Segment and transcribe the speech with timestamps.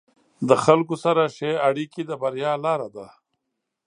[0.47, 3.07] له خلکو سره ښه اړیکې د بریا لاره ده.